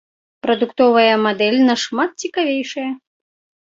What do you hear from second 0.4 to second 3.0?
Прадуктовая мадэль нашмат цікавейшая.